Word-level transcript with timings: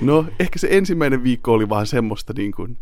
No, 0.00 0.24
ehkä 0.40 0.58
se 0.58 0.68
ensimmäinen 0.70 1.24
viikko 1.24 1.52
oli 1.52 1.68
vaan 1.68 1.86
semmoista 1.86 2.32
niin 2.36 2.52
kuin, 2.52 2.78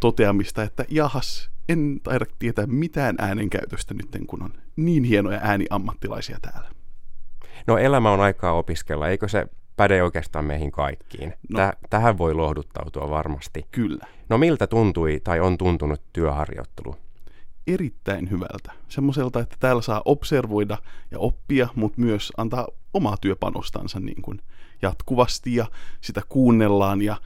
toteamista, 0.00 0.62
että 0.62 0.84
jahas, 0.88 1.50
en 1.68 2.00
taida 2.02 2.26
tietää 2.38 2.66
mitään 2.66 3.16
äänenkäytöstä 3.18 3.94
nyt, 3.94 4.26
kun 4.26 4.42
on 4.42 4.52
niin 4.76 5.04
hienoja 5.04 5.40
ääniammattilaisia 5.42 6.38
täällä. 6.42 6.70
No 7.66 7.78
elämä 7.78 8.10
on 8.10 8.20
aikaa 8.20 8.52
opiskella, 8.52 9.08
eikö 9.08 9.28
se 9.28 9.46
päde 9.76 10.02
oikeastaan 10.02 10.44
meihin 10.44 10.72
kaikkiin? 10.72 11.32
No, 11.48 11.58
Täh- 11.60 11.76
tähän 11.90 12.18
voi 12.18 12.34
lohduttautua 12.34 13.10
varmasti. 13.10 13.66
Kyllä. 13.70 14.06
No 14.28 14.38
miltä 14.38 14.66
tuntui 14.66 15.20
tai 15.24 15.40
on 15.40 15.58
tuntunut 15.58 16.02
työharjoittelu? 16.12 16.96
Erittäin 17.66 18.30
hyvältä. 18.30 18.72
Semmoiselta, 18.88 19.40
että 19.40 19.56
täällä 19.60 19.82
saa 19.82 20.02
observoida 20.04 20.78
ja 21.10 21.18
oppia, 21.18 21.68
mutta 21.74 22.00
myös 22.00 22.32
antaa 22.36 22.68
omaa 22.94 23.16
työpanostansa 23.20 24.00
niin 24.00 24.22
kuin 24.22 24.40
jatkuvasti 24.82 25.54
ja 25.54 25.66
sitä 26.00 26.22
kuunnellaan 26.28 27.02
ja 27.02 27.16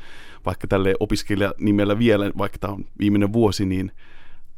vaikka 0.47 0.67
tälle 0.67 0.95
opiskelijanimellä 1.01 1.99
vielä, 1.99 2.31
vaikka 2.39 2.59
tämä 2.59 2.73
on 2.73 2.85
viimeinen 2.99 3.33
vuosi, 3.33 3.67
niin 3.67 3.93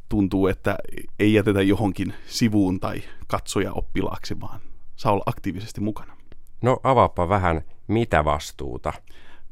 tuntuu, 0.09 0.47
että 0.47 0.77
ei 1.19 1.33
jätetä 1.33 1.61
johonkin 1.61 2.13
sivuun 2.27 2.79
tai 2.79 3.03
katsoja 3.27 3.73
oppilaaksi, 3.73 4.41
vaan 4.41 4.59
saa 4.95 5.11
olla 5.11 5.23
aktiivisesti 5.25 5.81
mukana. 5.81 6.17
No 6.61 6.79
avaappa 6.83 7.29
vähän, 7.29 7.61
mitä 7.87 8.25
vastuuta? 8.25 8.93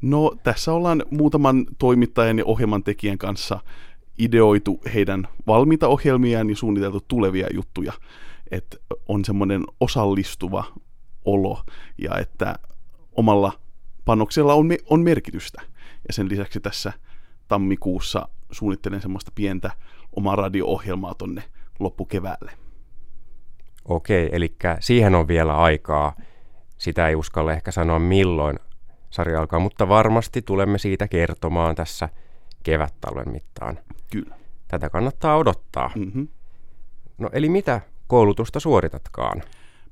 No 0.02 0.32
tässä 0.42 0.72
ollaan 0.72 1.04
muutaman 1.10 1.66
toimittajan 1.78 2.38
ja 2.38 2.44
ohjelman 2.44 2.82
tekijän 2.82 3.18
kanssa 3.18 3.60
ideoitu 4.18 4.80
heidän 4.94 5.28
valmiita 5.46 5.88
ohjelmiaan 5.88 6.50
ja 6.50 6.56
suunniteltu 6.56 7.00
tulevia 7.08 7.46
juttuja. 7.54 7.92
Että 8.50 8.76
on 9.08 9.24
semmoinen 9.24 9.64
osallistuva 9.80 10.64
olo 11.24 11.62
ja 11.98 12.18
että 12.18 12.58
omalla 13.12 13.52
panoksella 14.04 14.54
on, 14.54 14.68
on 14.90 15.00
merkitystä. 15.00 15.62
Ja 16.08 16.14
sen 16.14 16.28
lisäksi 16.28 16.60
tässä 16.60 16.92
tammikuussa 17.48 18.28
suunnittelen 18.50 19.00
semmoista 19.02 19.32
pientä 19.34 19.70
omaa 20.16 20.36
radio-ohjelmaa 20.36 21.14
tonne 21.14 21.42
loppukeväälle. 21.80 22.52
Okei, 23.84 24.28
eli 24.32 24.56
siihen 24.80 25.14
on 25.14 25.28
vielä 25.28 25.56
aikaa. 25.56 26.16
Sitä 26.78 27.08
ei 27.08 27.14
uskalla 27.14 27.52
ehkä 27.52 27.70
sanoa 27.70 27.98
milloin 27.98 28.58
sarja 29.10 29.40
alkaa, 29.40 29.60
mutta 29.60 29.88
varmasti 29.88 30.42
tulemme 30.42 30.78
siitä 30.78 31.08
kertomaan 31.08 31.74
tässä 31.74 32.08
kevättalven 32.62 33.32
mittaan. 33.32 33.78
Kyllä. 34.12 34.36
Tätä 34.68 34.90
kannattaa 34.90 35.36
odottaa. 35.36 35.90
Mm-hmm. 35.94 36.28
No 37.18 37.30
eli 37.32 37.48
mitä 37.48 37.80
koulutusta 38.06 38.60
suoritatkaan? 38.60 39.42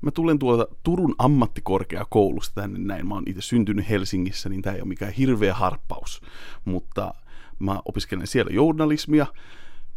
Mä 0.01 0.11
tulen 0.11 0.39
tuolta 0.39 0.67
Turun 0.83 1.15
ammattikorkeakoulusta 1.17 2.61
tänne 2.61 2.79
näin. 2.79 3.07
Mä 3.07 3.13
oon 3.13 3.23
itse 3.27 3.41
syntynyt 3.41 3.89
Helsingissä, 3.89 4.49
niin 4.49 4.61
tämä 4.61 4.75
ei 4.75 4.81
ole 4.81 4.87
mikään 4.87 5.13
hirveä 5.13 5.53
harppaus. 5.53 6.21
Mutta 6.65 7.13
mä 7.59 7.79
opiskelen 7.85 8.27
siellä 8.27 8.51
journalismia 8.51 9.25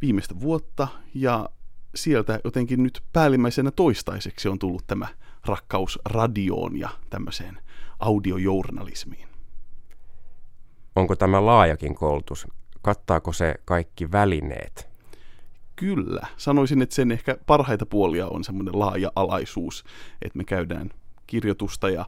viimeistä 0.02 0.40
vuotta 0.40 0.88
ja 1.14 1.48
sieltä 1.94 2.40
jotenkin 2.44 2.82
nyt 2.82 3.02
päällimmäisenä 3.12 3.70
toistaiseksi 3.70 4.48
on 4.48 4.58
tullut 4.58 4.86
tämä 4.86 5.06
rakkaus 5.46 5.98
radioon 6.04 6.78
ja 6.78 6.88
tämmöiseen 7.10 7.58
audiojournalismiin. 7.98 9.28
Onko 10.96 11.16
tämä 11.16 11.46
laajakin 11.46 11.94
koulutus? 11.94 12.46
Kattaako 12.82 13.32
se 13.32 13.54
kaikki 13.64 14.12
välineet? 14.12 14.93
Kyllä. 15.76 16.26
Sanoisin, 16.36 16.82
että 16.82 16.94
sen 16.94 17.12
ehkä 17.12 17.36
parhaita 17.46 17.86
puolia 17.86 18.28
on 18.28 18.44
semmoinen 18.44 18.78
laaja 18.78 19.12
alaisuus, 19.16 19.84
että 20.22 20.38
me 20.38 20.44
käydään 20.44 20.90
kirjoitusta 21.26 21.90
ja 21.90 22.06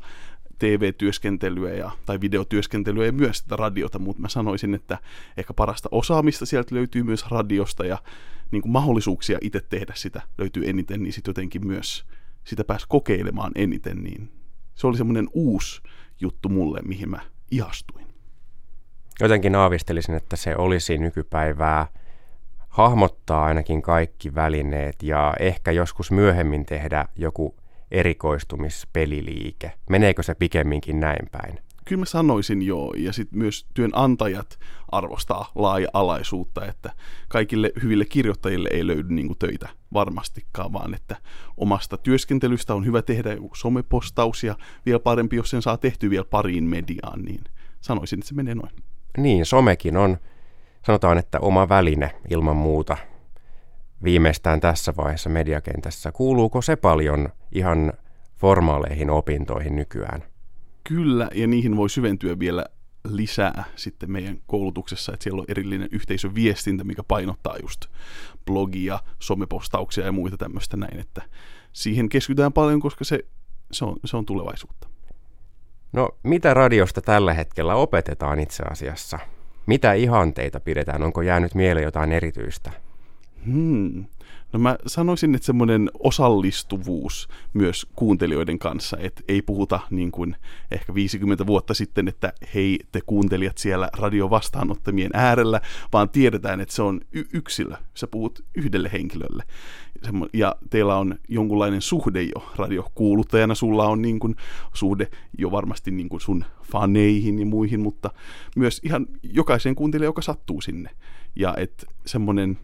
TV-työskentelyä 0.59 1.75
ja, 1.75 1.91
tai 2.07 2.21
videotyöskentelyä 2.21 3.07
ja 3.07 3.13
myös 3.13 3.39
sitä 3.39 3.57
radiota, 3.57 3.99
mutta 3.99 4.23
mä 4.23 4.29
sanoisin, 4.29 4.75
että 4.75 4.99
ehkä 5.37 5.55
parasta 5.55 5.89
osaamista 5.93 6.47
sieltä 6.47 6.75
löytyy 6.75 7.03
myös 7.03 7.31
radiosta 7.31 7.87
ja 7.87 7.99
niin 8.51 8.63
kuin 8.63 8.73
mahdollisuuksia 8.73 9.39
itse 9.41 9.61
tehdä 9.61 9.93
sitä 9.97 10.23
löytyy 10.39 10.69
eniten, 10.69 11.03
niin 11.03 11.13
sitten 11.13 11.31
jotenkin 11.31 11.67
myös 11.67 12.05
sitä 12.45 12.65
pääsi 12.65 12.87
kokeilemaan 12.89 13.53
eniten, 13.55 13.97
niin 14.03 14.33
se 14.75 14.87
oli 14.87 14.97
semmoinen 14.97 15.29
uusi 15.33 15.83
juttu 16.21 16.49
mulle, 16.49 16.81
mihin 16.85 17.11
mä 17.11 17.21
ihastuin. 17.51 18.07
Jotenkin 19.21 19.55
aavistelisin, 19.55 20.15
että 20.15 20.37
se 20.37 20.57
olisi 20.57 20.99
nykypäivää 20.99 21.87
hahmottaa 22.77 23.45
ainakin 23.45 23.83
kaikki 23.83 24.35
välineet 24.35 25.03
ja 25.03 25.35
ehkä 25.41 25.71
joskus 25.71 26.11
myöhemmin 26.11 26.67
tehdä 26.67 27.09
joku 27.17 27.57
erikoistumispeliliike. 27.91 29.73
Meneekö 29.91 30.23
se 30.23 30.35
pikemminkin 30.35 31.01
näin 31.01 31.29
päin? 31.33 31.59
Kyllä 31.85 32.01
mä 32.01 32.05
sanoisin 32.05 32.63
joo, 32.63 32.95
ja 32.97 33.13
sitten 33.13 33.39
myös 33.39 33.67
työnantajat 33.75 34.59
arvostaa 34.93 35.53
laaja-alaisuutta, 35.55 36.67
että 36.67 36.93
kaikille 37.29 37.73
hyville 37.83 38.05
kirjoittajille 38.05 38.69
ei 38.73 38.87
löydy 38.87 39.15
niinku 39.15 39.35
töitä 39.35 39.69
varmastikaan, 39.93 40.73
vaan 40.73 40.95
että 40.95 41.17
omasta 41.57 41.97
työskentelystä 41.97 42.75
on 42.75 42.87
hyvä 42.87 43.03
tehdä 43.03 43.33
joku 43.33 43.55
somepostaus, 43.55 44.45
ja 44.45 44.57
vielä 44.87 45.01
parempi, 45.01 45.37
jos 45.37 45.51
sen 45.51 45.63
saa 45.63 45.77
tehty 45.77 46.11
vielä 46.11 46.27
pariin 46.31 46.65
mediaan, 46.65 47.23
niin 47.23 47.45
sanoisin, 47.81 48.19
että 48.19 48.29
se 48.29 48.35
menee 48.35 48.55
noin. 48.55 48.73
Niin, 49.19 49.47
somekin 49.47 49.97
on, 49.97 50.19
sanotaan, 50.87 51.19
että 51.19 51.41
oma 51.41 51.69
väline 51.69 52.15
ilman 52.31 52.57
muuta 52.57 52.97
viimeistään 54.05 54.61
tässä 54.61 54.95
vaiheessa 54.97 55.31
mediakentässä. 55.31 56.13
Kuuluuko 56.13 56.63
se 56.63 56.77
paljon 56.77 57.29
ihan 57.53 57.93
formaaleihin 58.37 59.11
opintoihin 59.11 59.77
nykyään? 59.77 60.23
Kyllä, 60.85 61.29
ja 61.35 61.47
niihin 61.47 61.77
voi 61.77 61.91
syventyä 61.91 62.39
vielä 62.39 62.65
lisää 63.09 63.65
sitten 63.77 64.11
meidän 64.11 64.39
koulutuksessa, 64.47 65.13
että 65.13 65.25
siellä 65.25 65.41
on 65.41 65.47
erillinen 65.49 65.89
yhteisöviestintä, 65.93 66.85
mikä 66.85 67.03
painottaa 67.09 67.57
just 67.63 67.85
blogia, 68.47 68.99
somepostauksia 69.19 70.05
ja 70.05 70.13
muita 70.13 70.37
tämmöistä 70.37 70.77
näin, 70.77 70.99
että 71.01 71.23
siihen 71.73 72.09
keskitytään 72.09 72.53
paljon, 72.53 72.81
koska 72.81 73.05
se, 73.05 73.21
se, 73.73 73.85
on, 73.85 73.97
se 74.05 74.17
on 74.17 74.27
tulevaisuutta. 74.27 74.89
No, 75.93 76.09
mitä 76.23 76.55
radiosta 76.55 77.01
tällä 77.01 77.35
hetkellä 77.35 77.75
opetetaan 77.75 78.41
itse 78.41 78.63
asiassa? 78.63 79.19
Mitä 79.67 79.93
ihanteita 79.93 80.61
pidetään? 80.61 81.03
Onko 81.03 81.23
jäänyt 81.23 81.55
mieleen 81.55 81.85
jotain 81.85 82.13
erityistä? 82.13 82.71
Hmm. 83.47 84.05
No 84.53 84.59
mä 84.59 84.77
sanoisin, 84.87 85.35
että 85.35 85.47
semmoinen 85.47 85.91
osallistuvuus 85.99 87.29
myös 87.55 87.87
kuuntelijoiden 87.97 88.59
kanssa, 88.59 88.97
että 89.01 89.23
ei 89.29 89.43
puhuta 89.43 89.81
niin 89.91 90.13
kuin 90.13 90.37
ehkä 90.71 90.95
50 90.95 91.47
vuotta 91.47 91.75
sitten, 91.75 92.09
että 92.09 92.33
hei 92.55 92.79
te 92.93 93.01
kuuntelijat 93.07 93.59
siellä 93.59 93.89
radiovastaanottamien 93.99 95.11
äärellä, 95.15 95.61
vaan 95.93 96.09
tiedetään, 96.09 96.61
että 96.61 96.75
se 96.75 96.83
on 96.83 97.01
y- 97.13 97.25
yksilö. 97.33 97.77
Sä 97.95 98.07
puhut 98.07 98.45
yhdelle 98.55 98.91
henkilölle. 98.93 99.43
Ja 100.33 100.57
teillä 100.71 100.97
on 100.97 101.15
jonkunlainen 101.29 101.83
suhde 101.83 102.23
jo 102.23 102.53
radiokuuluttajana, 102.57 103.55
sulla 103.55 103.87
on 103.87 104.03
niin 104.03 104.19
kuin 104.19 104.37
suhde 104.73 105.09
jo 105.39 105.51
varmasti 105.51 105.91
niin 105.91 106.09
kuin 106.09 106.21
sun 106.21 106.45
faneihin 106.63 107.39
ja 107.39 107.47
muihin, 107.47 107.81
mutta 107.81 108.11
myös 108.57 108.81
ihan 108.85 109.07
jokaisen 109.23 109.75
kuuntelijan, 109.75 110.09
joka 110.09 110.23
sattuu 110.23 110.61
sinne. 110.61 110.91
Ja 111.37 111.55
että 111.57 111.87
semmoinen 112.07 112.59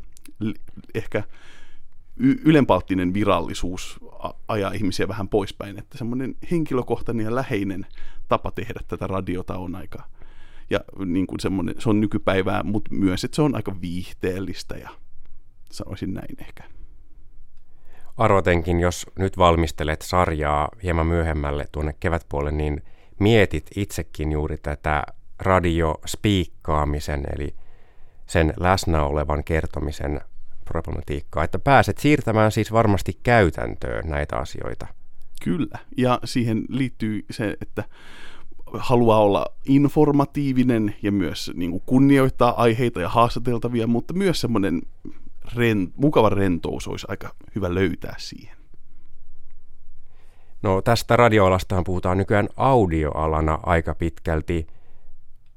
ehkä 0.94 1.22
ylenpalttinen 2.18 3.14
virallisuus 3.14 4.00
ajaa 4.48 4.72
ihmisiä 4.72 5.08
vähän 5.08 5.28
poispäin, 5.28 5.78
että 5.78 5.98
semmoinen 5.98 6.34
henkilökohtainen 6.50 7.24
ja 7.24 7.34
läheinen 7.34 7.86
tapa 8.28 8.50
tehdä 8.50 8.80
tätä 8.88 9.06
radiota 9.06 9.56
on 9.56 9.74
aika, 9.74 10.04
ja 10.70 10.80
niin 11.06 11.26
kuin 11.26 11.40
semmoinen, 11.40 11.74
se 11.78 11.90
on 11.90 12.00
nykypäivää, 12.00 12.62
mutta 12.62 12.94
myös, 12.94 13.24
että 13.24 13.36
se 13.36 13.42
on 13.42 13.54
aika 13.54 13.80
viihteellistä 13.80 14.76
ja 14.76 14.90
sanoisin 15.70 16.14
näin 16.14 16.36
ehkä. 16.38 16.64
Arvotenkin, 18.16 18.80
jos 18.80 19.06
nyt 19.18 19.38
valmistelet 19.38 20.02
sarjaa 20.02 20.68
hieman 20.82 21.06
myöhemmälle 21.06 21.64
tuonne 21.72 21.94
kevätpuolelle, 22.00 22.58
niin 22.58 22.82
mietit 23.18 23.70
itsekin 23.76 24.32
juuri 24.32 24.58
tätä 24.58 25.02
radiospiikkaamisen, 25.38 27.24
eli 27.36 27.54
sen 28.26 28.54
läsnä 28.56 29.04
olevan 29.04 29.44
kertomisen 29.44 30.20
problematiikkaa, 30.64 31.44
että 31.44 31.58
pääset 31.58 31.98
siirtämään 31.98 32.52
siis 32.52 32.72
varmasti 32.72 33.18
käytäntöön 33.22 34.08
näitä 34.08 34.36
asioita. 34.36 34.86
Kyllä, 35.44 35.78
ja 35.96 36.20
siihen 36.24 36.64
liittyy 36.68 37.24
se, 37.30 37.56
että 37.60 37.84
haluaa 38.72 39.22
olla 39.22 39.46
informatiivinen 39.64 40.94
ja 41.02 41.12
myös 41.12 41.50
niin 41.54 41.70
kuin 41.70 41.82
kunnioittaa 41.86 42.62
aiheita 42.62 43.00
ja 43.00 43.08
haastateltavia, 43.08 43.86
mutta 43.86 44.14
myös 44.14 44.40
semmoinen 44.40 44.82
ren, 45.56 45.92
mukava 45.96 46.28
rentous 46.28 46.88
olisi 46.88 47.06
aika 47.08 47.34
hyvä 47.54 47.74
löytää 47.74 48.14
siihen. 48.18 48.56
No 50.62 50.82
tästä 50.82 51.16
radioalastahan 51.16 51.84
puhutaan 51.84 52.18
nykyään 52.18 52.48
audioalana 52.56 53.58
aika 53.62 53.94
pitkälti. 53.94 54.66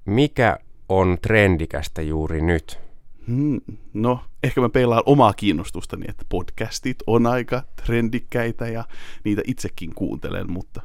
Mikä 0.06 0.58
on 0.90 1.18
trendikästä 1.22 2.02
juuri 2.02 2.42
nyt? 2.42 2.80
Hmm, 3.28 3.62
no, 3.94 4.20
ehkä 4.44 4.62
mä 4.62 4.70
peilaan 4.70 5.04
omaa 5.06 5.34
kiinnostustani, 5.34 6.06
että 6.10 6.26
podcastit 6.30 6.98
on 7.08 7.26
aika 7.26 7.64
trendikkäitä 7.86 8.68
ja 8.68 8.84
niitä 9.24 9.42
itsekin 9.46 9.96
kuuntelen, 9.96 10.52
mutta 10.52 10.82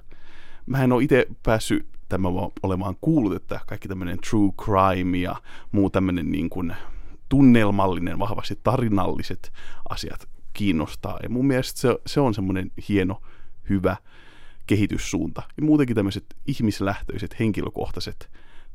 mä 0.67 0.85
en 0.85 0.93
ole 0.93 1.03
itse 1.03 1.27
päässyt 1.43 1.87
tämä 2.09 2.29
olemaan 2.63 2.97
kuullut, 3.01 3.35
että 3.35 3.61
kaikki 3.67 3.89
tämmöinen 3.89 4.19
true 4.31 4.53
crime 4.65 5.19
ja 5.19 5.37
muu 5.73 5.91
tämmöinen 5.91 6.31
niin 6.31 6.51
kuin 6.51 6.75
tunnelmallinen, 7.31 8.19
vahvasti 8.19 8.61
tarinalliset 8.62 9.53
asiat 9.88 10.29
kiinnostaa. 10.53 11.19
Ja 11.23 11.31
mun 11.31 11.47
mielestä 11.47 11.81
se, 11.81 11.99
se 12.06 12.21
on 12.21 12.35
semmoinen 12.35 12.71
hieno, 12.88 13.23
hyvä 13.69 13.97
kehityssuunta. 14.67 15.43
Ja 15.56 15.62
muutenkin 15.62 15.97
tämmöiset 15.97 16.25
ihmislähtöiset, 16.47 17.38
henkilökohtaiset 17.38 18.31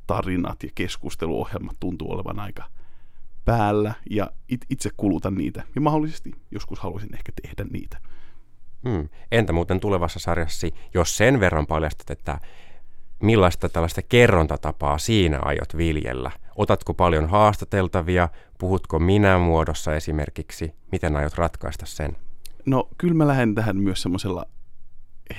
tarinat 0.07 0.63
ja 0.63 0.69
keskusteluohjelmat 0.75 1.75
tuntuu 1.79 2.11
olevan 2.11 2.39
aika 2.39 2.63
päällä 3.45 3.93
ja 4.09 4.31
it, 4.49 4.65
itse 4.69 4.89
kulutan 4.97 5.35
niitä. 5.35 5.63
Ja 5.75 5.81
mahdollisesti 5.81 6.31
joskus 6.51 6.79
haluaisin 6.79 7.15
ehkä 7.15 7.31
tehdä 7.41 7.65
niitä. 7.71 7.97
Hmm. 8.89 9.09
Entä 9.31 9.53
muuten 9.53 9.79
tulevassa 9.79 10.19
sarjassa, 10.19 10.67
jos 10.93 11.17
sen 11.17 11.39
verran 11.39 11.67
paljastat, 11.67 12.09
että 12.09 12.39
millaista 13.25 13.69
tällaista 13.69 14.01
kerrontatapaa 14.01 14.97
siinä 14.97 15.39
aiot 15.41 15.77
viljellä? 15.77 16.31
Otatko 16.55 16.93
paljon 16.93 17.29
haastateltavia? 17.29 18.29
Puhutko 18.57 18.99
minä 18.99 19.37
muodossa 19.37 19.95
esimerkiksi? 19.95 20.73
Miten 20.91 21.15
aiot 21.15 21.33
ratkaista 21.33 21.85
sen? 21.85 22.17
No 22.65 22.89
kyllä 22.97 23.13
mä 23.13 23.27
lähden 23.27 23.55
tähän 23.55 23.77
myös 23.77 24.01
semmoisella 24.01 24.45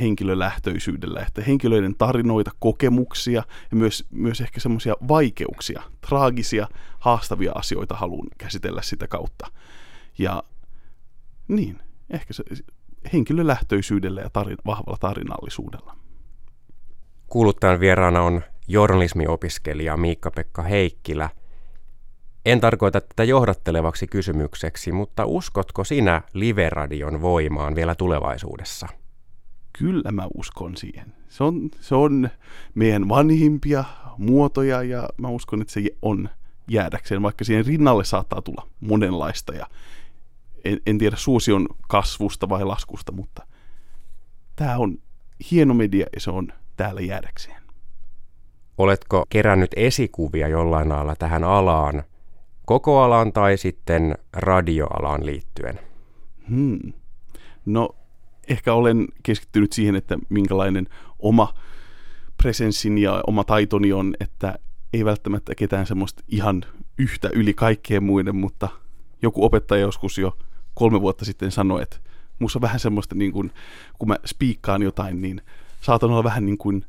henkilölähtöisyydellä, 0.01 1.21
että 1.21 1.43
henkilöiden 1.43 1.95
tarinoita, 1.99 2.51
kokemuksia 2.59 3.43
ja 3.71 3.77
myös, 3.77 4.05
myös 4.11 4.41
ehkä 4.41 4.61
semmoisia 4.61 4.95
vaikeuksia, 5.09 5.83
traagisia, 6.09 6.69
haastavia 6.99 7.53
asioita 7.55 7.95
haluan 7.95 8.29
käsitellä 8.39 8.83
sitä 8.83 9.09
kautta. 9.09 9.47
Ja 10.19 10.43
niin, 11.49 11.79
ehkä 12.11 12.33
se 12.33 12.45
henkilölähtöisyydellä 13.13 14.21
ja 14.21 14.31
tarin, 14.31 14.57
vahvalla 14.67 14.99
tarinallisuudella. 15.01 15.97
Kuuluttajan 17.27 17.81
vieraana 17.81 18.23
on 18.23 18.43
journalismiopiskelija 18.69 19.97
Miikka-Pekka 19.97 20.63
Heikkilä. 20.63 21.31
En 22.45 22.61
tarkoita 22.61 23.01
tätä 23.01 23.25
johdattelevaksi 23.25 24.07
kysymykseksi, 24.07 24.93
mutta 24.93 25.25
uskotko 25.25 25.85
sinä 25.85 26.23
Live-radion 26.33 27.23
voimaan 27.23 27.75
vielä 27.75 27.95
tulevaisuudessa? 27.95 28.89
Kyllä 29.79 30.13
mä 30.13 30.27
uskon 30.35 30.77
siihen. 30.77 31.15
Se 31.29 31.45
on, 31.45 31.71
se 31.81 31.95
on 31.95 32.29
meidän 32.75 33.09
vanhimpia 33.09 33.85
muotoja 34.19 34.83
ja 34.83 35.09
mä 35.17 35.29
uskon, 35.29 35.61
että 35.61 35.73
se 35.73 35.81
on 36.03 36.29
jäädäkseen, 36.69 37.23
vaikka 37.23 37.45
siihen 37.45 37.67
rinnalle 37.67 38.05
saattaa 38.05 38.43
tulla 38.43 38.69
monenlaista 38.81 39.55
ja 39.55 39.67
en, 40.65 40.81
en 40.87 40.99
tiedä 40.99 41.17
suosion 41.17 41.69
kasvusta 41.89 42.49
vai 42.49 42.65
laskusta, 42.65 43.13
mutta 43.13 43.47
tämä 44.57 44.77
on 44.77 44.99
hieno 45.51 45.75
media 45.75 46.07
ja 46.15 46.21
se 46.21 46.31
on 46.31 46.53
täällä 46.77 47.01
jäädäkseen. 47.01 47.63
Oletko 48.79 49.25
kerännyt 49.29 49.71
esikuvia 49.77 50.49
jollain 50.49 50.89
lailla 50.89 51.17
tähän 51.17 51.45
alaan, 51.45 52.03
koko 52.67 53.03
alaan 53.03 53.33
tai 53.33 53.57
sitten 53.57 54.15
radioalaan 54.33 55.27
liittyen? 55.27 55.81
Hmm. 56.49 56.93
No 57.67 57.97
ehkä 58.49 58.75
olen 58.75 59.09
keskittynyt 59.23 59.73
siihen, 59.73 59.97
että 59.97 60.19
minkälainen 60.29 60.87
oma 61.19 61.55
presenssin 62.37 62.99
ja 62.99 63.23
oma 63.27 63.45
taitoni 63.45 63.93
on, 63.93 64.15
että 64.21 64.59
ei 64.93 65.05
välttämättä 65.05 65.55
ketään 65.55 65.87
semmoista 65.87 66.23
ihan 66.29 66.65
yhtä 66.99 67.31
yli 67.33 67.55
kaikkien 67.55 68.03
muiden, 68.03 68.37
mutta 68.37 68.69
joku 69.23 69.45
opettaja 69.45 69.81
joskus 69.81 70.19
jo 70.19 70.39
kolme 70.75 71.01
vuotta 71.01 71.25
sitten 71.25 71.51
sanoi, 71.51 71.83
että 71.83 71.97
musta 72.39 72.59
on 72.59 72.63
vähän 72.63 72.81
semmoista, 72.81 73.15
niin 73.15 73.33
kuin, 73.33 73.53
kun 73.99 74.09
mä 74.09 74.17
spiikkaan 74.27 74.83
jotain, 74.83 75.23
niin 75.23 75.43
saatan 75.87 76.11
olla 76.11 76.25
vähän 76.25 76.47
niin 76.47 76.59
kuin 76.59 76.85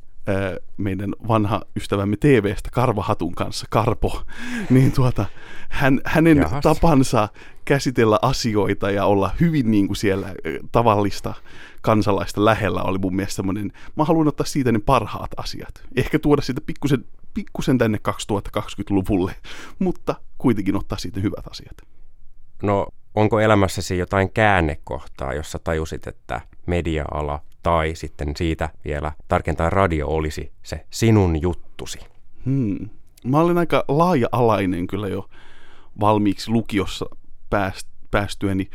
meidän 0.78 1.14
vanha 1.28 1.62
ystävämme 1.76 2.18
TV-stä 2.18 2.70
Karvahatun 2.72 3.36
kanssa, 3.36 3.66
Karpo, 3.70 4.24
niin 4.70 4.92
tuota, 4.92 5.26
hän, 5.70 6.02
hänen 6.06 6.38
Jahas. 6.38 6.64
tapansa 6.64 7.30
käsitellä 7.66 8.20
asioita 8.22 8.92
ja 8.92 9.06
olla 9.06 9.32
hyvin 9.40 9.72
niin 9.72 9.88
kuin 9.88 9.98
siellä 9.98 10.34
tavallista 10.72 11.34
kansalaista 11.82 12.46
lähellä 12.46 12.84
oli 12.84 12.98
mun 12.98 13.16
mielestä 13.16 13.36
semmoinen, 13.36 13.72
mä 13.96 14.04
haluan 14.04 14.28
ottaa 14.28 14.46
siitä 14.46 14.72
ne 14.72 14.80
parhaat 14.80 15.32
asiat. 15.38 15.84
Ehkä 15.96 16.20
tuoda 16.20 16.42
siitä 16.42 16.62
pikkusen, 16.62 17.06
pikkusen 17.34 17.78
tänne 17.78 18.00
2020-luvulle, 18.08 19.36
mutta 19.80 20.16
kuitenkin 20.38 20.76
ottaa 20.76 20.98
siitä 20.98 21.20
hyvät 21.20 21.48
asiat. 21.52 21.78
No, 22.64 22.88
onko 23.16 23.40
elämässäsi 23.40 23.98
jotain 23.98 24.32
käännekohtaa, 24.32 25.34
jossa 25.34 25.60
tajusit, 25.60 26.08
että 26.08 26.42
media-ala 26.66 27.42
tai 27.68 27.96
sitten 27.96 28.34
siitä 28.36 28.70
vielä 28.86 29.12
tarkentaa 29.28 29.70
radio 29.70 30.08
olisi 30.08 30.52
se 30.64 30.86
sinun 30.90 31.42
juttusi? 31.42 32.00
Hmm. 32.46 32.90
Mä 33.24 33.40
olin 33.40 33.58
aika 33.58 33.86
laaja-alainen 33.88 34.88
kyllä 34.88 35.08
jo 35.08 35.30
valmiiksi 36.00 36.52
lukiossa 36.52 37.06
pääst, 37.50 37.88
päästyäni. 38.12 38.70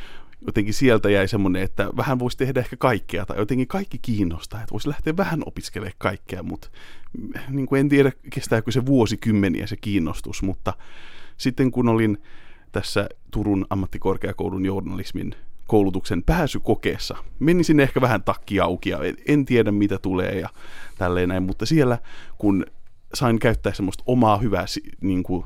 Jotenkin 0.46 0.74
sieltä 0.74 1.10
jäi 1.10 1.28
semmoinen, 1.28 1.62
että 1.62 1.90
vähän 1.96 2.18
voisi 2.18 2.36
tehdä 2.36 2.60
ehkä 2.60 2.76
kaikkea, 2.76 3.26
tai 3.26 3.38
jotenkin 3.38 3.68
kaikki 3.68 3.98
kiinnostaa, 4.02 4.60
että 4.60 4.72
voisi 4.72 4.88
lähteä 4.88 5.16
vähän 5.16 5.42
opiskelemaan 5.46 5.94
kaikkea, 5.98 6.42
mutta 6.42 6.68
niin 7.48 7.66
kuin 7.66 7.80
en 7.80 7.88
tiedä, 7.88 8.12
kestääkö 8.30 8.70
se 8.70 8.86
vuosikymmeniä 8.86 9.66
se 9.66 9.76
kiinnostus, 9.76 10.42
mutta 10.42 10.72
sitten 11.36 11.70
kun 11.70 11.88
olin 11.88 12.22
tässä 12.72 13.08
Turun 13.30 13.66
ammattikorkeakoulun 13.70 14.66
journalismin 14.66 15.34
koulutuksen 15.67 16.23
pääsykokeessa. 16.23 17.17
Meni 17.38 17.64
sinne 17.64 17.82
ehkä 17.82 18.00
vähän 18.00 18.23
takki 18.23 18.61
auki 18.61 18.91
ja 18.91 18.99
en 19.26 19.44
tiedä 19.44 19.73
mitä 19.73 19.99
tulee 19.99 20.41
ja 20.41 20.49
tälleen 20.99 21.29
näin, 21.29 21.43
mutta 21.43 21.67
siellä 21.67 21.99
kun 22.38 22.67
sain 23.14 23.38
käyttää 23.38 23.73
semmoista 23.73 24.05
omaa 24.06 24.38
hyvää 24.38 24.67
niin 25.00 25.23
kuin, 25.23 25.44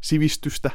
sivistystä, 0.00 0.70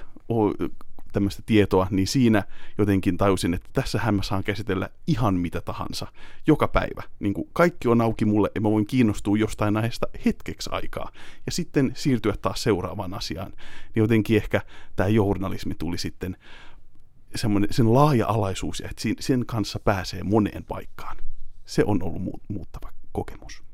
tämmöistä 1.11 1.43
tietoa, 1.45 1.87
niin 1.91 2.07
siinä 2.07 2.43
jotenkin 2.77 3.17
tajusin, 3.17 3.53
että 3.53 3.69
tässä 3.73 4.11
mä 4.11 4.23
saan 4.23 4.43
käsitellä 4.43 4.89
ihan 5.07 5.35
mitä 5.35 5.61
tahansa, 5.61 6.07
joka 6.47 6.67
päivä. 6.67 7.03
Niin 7.19 7.33
kuin 7.33 7.49
kaikki 7.53 7.87
on 7.87 8.01
auki 8.01 8.25
mulle 8.25 8.51
ja 8.55 8.61
mä 8.61 8.71
voin 8.71 8.87
kiinnostua 8.87 9.37
jostain 9.37 9.73
näistä 9.73 10.07
hetkeksi 10.25 10.69
aikaa. 10.73 11.11
Ja 11.45 11.51
sitten 11.51 11.91
siirtyä 11.95 12.33
taas 12.41 12.63
seuraavaan 12.63 13.13
asiaan. 13.13 13.51
Niin 13.51 14.01
jotenkin 14.01 14.37
ehkä 14.37 14.61
tämä 14.95 15.09
journalismi 15.09 15.75
tuli 15.75 15.97
sitten 15.97 16.37
semmoinen, 17.37 17.73
sen 17.73 17.93
laaja-alaisuus, 17.93 18.81
että 18.81 19.01
sen 19.19 19.45
kanssa 19.45 19.79
pääsee 19.79 20.23
moneen 20.23 20.63
paikkaan. 20.63 21.17
Se 21.65 21.83
on 21.85 22.03
ollut 22.03 22.21
muuttava 22.49 22.91
kokemus. 23.11 23.64